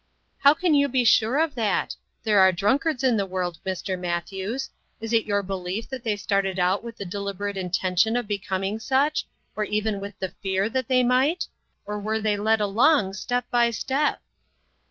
[0.43, 1.95] "How can you be sure of that?
[2.23, 3.99] There are drunkards in the world, Mr.
[3.99, 8.79] Matthews; is it your belief that they started out with the deliberate intention of becoming
[8.79, 11.45] such, or even with the fear that they might?
[11.85, 14.21] or were they led along step by step